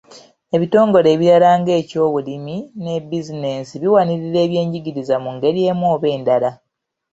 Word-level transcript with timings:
Ebitongole 0.55 1.07
ebirala 1.15 1.49
nga 1.59 1.73
eky'ebyobulimi 1.81 2.57
ne 2.83 2.93
bizinensi 3.09 3.73
biwanirira 3.81 4.39
ebyenjigiriza 4.45 5.15
mu 5.23 5.29
ngeri 5.35 5.59
emu 5.71 5.85
oba 5.93 6.07
endala. 6.15 6.49